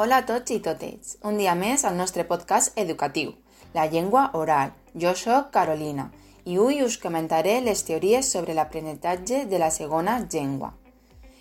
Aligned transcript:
Hola 0.00 0.22
a 0.22 0.24
tots 0.24 0.48
i 0.54 0.62
totes. 0.64 1.18
Un 1.28 1.36
dia 1.36 1.52
més 1.52 1.82
al 1.84 1.92
nostre 1.98 2.22
podcast 2.24 2.78
educatiu, 2.80 3.34
La 3.74 3.82
llengua 3.84 4.22
oral. 4.32 4.70
Jo 5.02 5.10
sóc 5.12 5.50
Carolina 5.52 6.06
i 6.46 6.56
avui 6.56 6.80
us 6.80 6.96
comentaré 7.02 7.58
les 7.60 7.82
teories 7.84 8.30
sobre 8.32 8.54
l'aprenentatge 8.56 9.42
de 9.50 9.60
la 9.60 9.68
segona 9.70 10.14
llengua. 10.22 10.72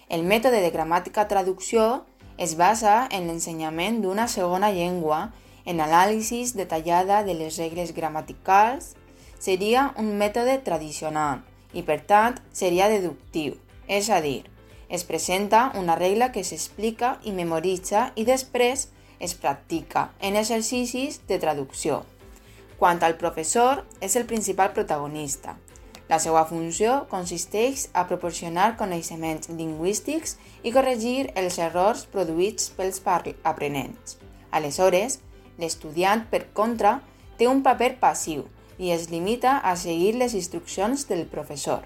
El 0.09 0.27
mètode 0.27 0.59
de 0.59 0.73
gramàtica-traducció 0.75 2.03
es 2.35 2.57
basa 2.59 3.07
en 3.15 3.31
l'ensenyament 3.31 4.01
d'una 4.03 4.27
segona 4.27 4.73
llengua, 4.75 5.31
en 5.63 5.79
anàlisis 5.79 6.51
detallada 6.59 7.23
de 7.23 7.39
les 7.39 7.63
regles 7.63 7.95
gramaticals, 7.95 8.91
seria 9.39 9.93
un 9.95 10.17
mètode 10.19 10.59
tradicional 10.67 11.45
i, 11.71 11.87
per 11.87 12.01
tant, 12.11 12.43
seria 12.51 12.91
deductiu, 12.91 13.55
és 13.87 14.11
a 14.11 14.19
dir, 14.19 14.41
es 14.89 15.03
presenta 15.05 15.71
una 15.77 15.95
regla 15.95 16.31
que 16.33 16.43
s'explica 16.43 17.19
i 17.23 17.31
memoritza 17.31 18.09
i 18.17 18.25
després 18.25 18.89
es 19.19 19.35
practica 19.35 20.09
en 20.19 20.35
exercicis 20.35 21.21
de 21.27 21.37
traducció. 21.39 22.03
Quant 22.79 23.03
al 23.03 23.17
professor, 23.21 23.83
és 24.01 24.15
el 24.15 24.25
principal 24.25 24.71
protagonista. 24.73 25.57
La 26.09 26.17
seva 26.17 26.41
funció 26.49 27.03
consisteix 27.11 27.89
a 27.93 28.07
proporcionar 28.09 28.77
coneixements 28.79 29.51
lingüístics 29.53 30.37
i 30.63 30.73
corregir 30.73 31.29
els 31.37 31.59
errors 31.61 32.07
produïts 32.09 32.71
pels 32.73 33.03
aprenents. 33.43 34.17
Aleshores, 34.49 35.19
l'estudiant, 35.59 36.25
per 36.31 36.47
contra, 36.53 37.01
té 37.37 37.47
un 37.47 37.61
paper 37.61 37.99
passiu 37.99 38.47
i 38.79 38.89
es 38.95 39.09
limita 39.11 39.59
a 39.59 39.75
seguir 39.75 40.15
les 40.15 40.33
instruccions 40.33 41.05
del 41.07 41.27
professor. 41.27 41.83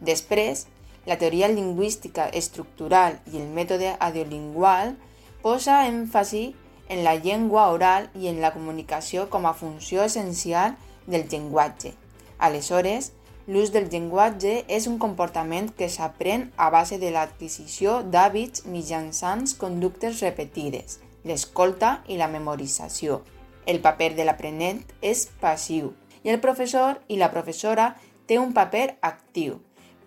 Després, 0.00 0.66
la 1.06 1.16
teoria 1.18 1.48
lingüística 1.48 2.28
estructural 2.28 3.20
i 3.32 3.38
el 3.40 3.48
mètode 3.54 3.94
audiolingual 3.98 4.96
posa 5.42 5.84
èmfasi 5.86 6.48
en 6.88 7.04
la 7.04 7.14
llengua 7.14 7.68
oral 7.74 8.10
i 8.14 8.28
en 8.30 8.40
la 8.42 8.52
comunicació 8.54 9.28
com 9.30 9.46
a 9.46 9.54
funció 9.54 10.04
essencial 10.04 10.76
del 11.06 11.26
llenguatge. 11.30 11.94
Aleshores, 12.38 13.12
l'ús 13.46 13.70
del 13.72 13.88
llenguatge 13.90 14.64
és 14.66 14.86
un 14.90 14.98
comportament 14.98 15.70
que 15.78 15.88
s'aprèn 15.88 16.50
a 16.56 16.68
base 16.74 16.98
de 16.98 17.12
l'adquisició 17.14 18.00
d'hàbits 18.02 18.66
mitjançant 18.66 19.46
conductes 19.58 20.20
repetides, 20.22 20.98
l'escolta 21.24 22.00
i 22.10 22.18
la 22.18 22.28
memorització. 22.30 23.22
El 23.66 23.80
paper 23.82 24.14
de 24.18 24.26
l'aprenent 24.26 24.82
és 25.02 25.26
passiu 25.40 25.94
i 26.22 26.30
el 26.34 26.42
professor 26.42 27.00
i 27.06 27.18
la 27.22 27.30
professora 27.30 27.94
té 28.26 28.38
un 28.42 28.52
paper 28.54 28.96
actiu, 29.00 29.60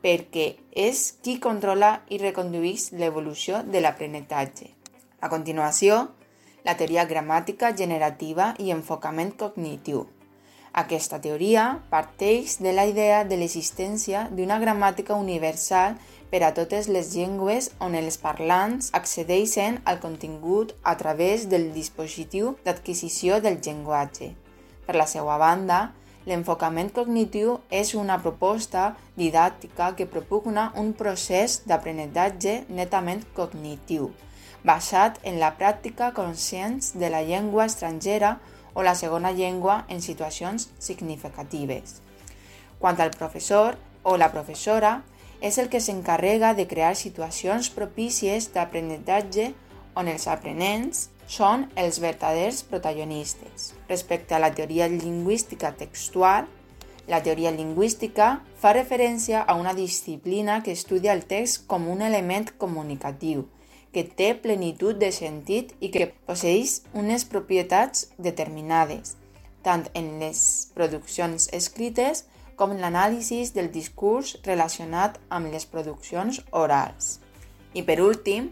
perquè 0.03 0.53
és 0.71 1.01
qui 1.23 1.39
controla 1.43 1.99
i 2.09 2.19
recondueix 2.21 2.91
l'evolució 2.99 3.63
de 3.63 3.81
l'aprenentatge. 3.83 4.69
A 5.19 5.27
continuació, 5.27 6.05
la 6.63 6.75
teoria 6.79 7.05
gramàtica 7.09 7.73
generativa 7.75 8.53
i 8.59 8.71
enfocament 8.71 9.35
cognitiu. 9.39 10.05
Aquesta 10.79 11.17
teoria 11.19 11.81
parteix 11.89 12.59
de 12.61 12.71
la 12.71 12.85
idea 12.85 13.23
de 13.25 13.39
l'existència 13.41 14.27
d'una 14.31 14.59
gramàtica 14.61 15.17
universal 15.17 15.97
per 16.29 16.43
a 16.45 16.51
totes 16.53 16.87
les 16.93 17.09
llengües 17.15 17.71
on 17.81 17.97
els 17.97 18.19
parlants 18.21 18.91
accedeixen 18.93 19.79
al 19.89 19.97
contingut 19.99 20.75
a 20.83 20.95
través 20.97 21.47
del 21.49 21.71
dispositiu 21.73 22.53
d'adquisició 22.65 23.41
del 23.41 23.57
llenguatge. 23.65 24.29
Per 24.85 24.95
la 24.95 25.07
seva 25.09 25.39
banda, 25.41 25.89
l'enfocament 26.29 26.91
cognitiu 26.93 27.57
és 27.73 27.95
una 27.97 28.19
proposta 28.21 28.93
didàctica 29.17 29.91
que 29.97 30.07
propugna 30.07 30.69
un 30.77 30.93
procés 30.93 31.59
d'aprenentatge 31.65 32.63
netament 32.69 33.25
cognitiu, 33.35 34.11
basat 34.63 35.19
en 35.23 35.39
la 35.41 35.55
pràctica 35.57 36.13
conscient 36.13 36.93
de 36.93 37.09
la 37.09 37.23
llengua 37.25 37.65
estrangera 37.65 38.37
o 38.73 38.83
la 38.85 38.95
segona 38.95 39.31
llengua 39.31 39.83
en 39.89 40.01
situacions 40.01 40.69
significatives. 40.79 41.99
Quant 42.79 42.99
al 43.01 43.11
professor 43.11 43.75
o 44.03 44.15
la 44.17 44.31
professora, 44.31 45.01
és 45.41 45.57
el 45.57 45.69
que 45.71 45.79
s'encarrega 45.79 46.53
de 46.53 46.67
crear 46.67 46.95
situacions 46.95 47.69
propícies 47.71 48.51
d'aprenentatge 48.53 49.53
on 49.95 50.07
els 50.11 50.27
aprenents 50.27 51.07
són 51.29 51.67
els 51.77 51.99
verdaders 52.01 52.63
protagonistes. 52.65 53.73
Respecte 53.87 54.33
a 54.33 54.41
la 54.41 54.49
teoria 54.55 54.87
lingüística 54.89 55.71
textual, 55.77 56.47
la 57.09 57.21
teoria 57.25 57.51
lingüística 57.53 58.41
fa 58.57 58.73
referència 58.73 59.41
a 59.41 59.55
una 59.57 59.75
disciplina 59.77 60.59
que 60.65 60.73
estudia 60.73 61.13
el 61.13 61.23
text 61.29 61.67
com 61.69 61.87
un 61.89 62.01
element 62.05 62.49
comunicatiu, 62.57 63.45
que 63.93 64.03
té 64.03 64.33
plenitud 64.37 64.97
de 65.01 65.09
sentit 65.13 65.73
i 65.81 65.89
que 65.93 66.11
posseix 66.29 66.81
unes 66.93 67.25
propietats 67.25 68.09
determinades, 68.17 69.15
tant 69.65 69.87
en 69.97 70.17
les 70.21 70.41
produccions 70.73 71.49
escrites 71.53 72.25
com 72.57 72.73
en 72.73 72.81
l'anàlisi 72.83 73.41
del 73.55 73.71
discurs 73.73 74.35
relacionat 74.45 75.17
amb 75.29 75.49
les 75.53 75.65
produccions 75.65 76.41
orals. 76.51 77.17
I 77.73 77.85
per 77.85 78.01
últim, 78.01 78.49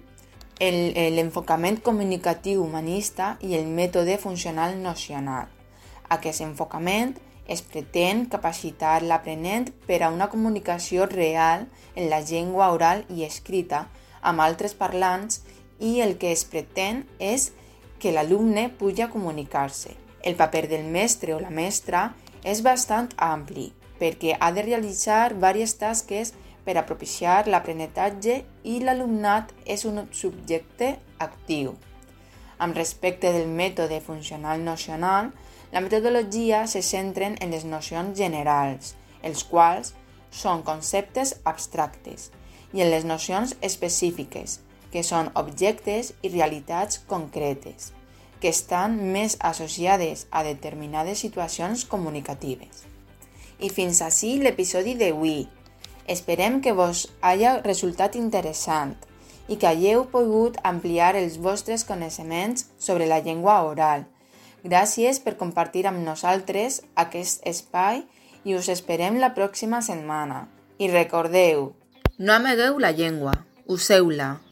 l'enfocament 0.59 1.78
comunicatiu 1.85 2.63
humanista 2.63 3.38
i 3.41 3.53
el 3.56 3.68
mètode 3.68 4.18
funcional 4.18 4.78
nocional. 4.81 5.45
Aquest 6.09 6.41
enfocament 6.41 7.13
es 7.47 7.62
pretén 7.62 8.25
capacitar 8.25 9.03
l'aprenent 9.03 9.69
per 9.88 10.01
a 10.03 10.09
una 10.09 10.29
comunicació 10.29 11.06
real 11.06 11.68
en 11.95 12.09
la 12.09 12.22
llengua 12.22 12.72
oral 12.73 13.06
i 13.09 13.23
escrita 13.23 13.88
amb 14.22 14.41
altres 14.41 14.73
parlants 14.73 15.44
i 15.79 16.01
el 16.01 16.18
que 16.18 16.31
es 16.31 16.44
pretén 16.44 17.06
és 17.19 17.51
que 18.00 18.12
l'alumne 18.12 18.69
pugui 18.69 19.07
comunicar-se. 19.13 19.94
El 20.24 20.35
paper 20.35 20.68
del 20.68 20.85
mestre 20.89 21.34
o 21.34 21.39
la 21.39 21.53
mestra 21.53 22.13
és 22.44 22.63
bastant 22.66 23.09
ampli 23.18 23.72
perquè 24.00 24.35
ha 24.39 24.51
de 24.53 24.62
realitzar 24.66 25.34
diverses 25.34 25.78
tasques 25.78 26.34
per 26.67 26.75
a 26.75 26.83
propiciar 26.83 27.45
l'aprenentatge 27.47 28.41
i 28.67 28.81
l'alumnat 28.83 29.53
és 29.63 29.85
un 29.88 30.01
subjecte 30.11 30.97
actiu. 31.23 31.78
Amb 32.59 32.75
respecte 32.75 33.31
del 33.31 33.47
mètode 33.47 34.01
funcional 34.03 34.59
nocional, 34.66 35.31
la 35.72 35.79
metodologia 35.85 36.66
se 36.67 36.81
centra 36.83 37.29
en 37.31 37.56
les 37.56 37.63
nocions 37.63 38.17
generals, 38.19 38.95
els 39.23 39.45
quals 39.47 39.94
són 40.31 40.63
conceptes 40.67 41.38
abstractes, 41.47 42.31
i 42.75 42.83
en 42.83 42.91
les 42.91 43.07
nocions 43.07 43.56
específiques, 43.63 44.59
que 44.91 45.03
són 45.03 45.31
objectes 45.39 46.13
i 46.22 46.31
realitats 46.33 47.00
concretes, 47.07 47.94
que 48.41 48.51
estan 48.51 49.00
més 49.16 49.38
associades 49.39 50.27
a 50.31 50.44
determinades 50.44 51.23
situacions 51.23 51.85
comunicatives. 51.85 52.83
I 53.59 53.72
fins 53.73 54.03
així 54.06 54.38
l'episodi 54.44 54.94
d'avui. 55.00 55.47
Esperem 56.07 56.62
que 56.62 56.72
vos 56.72 57.07
hagi 57.22 57.50
resultat 57.66 58.16
interessant 58.16 58.95
i 59.47 59.57
que 59.59 59.68
hagueu 59.68 60.06
pogut 60.12 60.57
ampliar 60.63 61.16
els 61.19 61.38
vostres 61.44 61.84
coneixements 61.88 62.68
sobre 62.79 63.07
la 63.07 63.19
llengua 63.19 63.59
oral. 63.68 64.06
Gràcies 64.63 65.19
per 65.23 65.38
compartir 65.40 65.85
amb 65.88 66.03
nosaltres 66.03 66.81
aquest 66.95 67.44
espai 67.47 68.03
i 68.47 68.56
us 68.56 68.72
esperem 68.72 69.19
la 69.19 69.34
pròxima 69.35 69.84
setmana. 69.84 70.47
I 70.79 70.88
recordeu, 70.91 71.73
no 72.18 72.34
amagueu 72.34 72.79
la 72.79 72.91
llengua, 72.91 73.34
useu-la. 73.68 74.47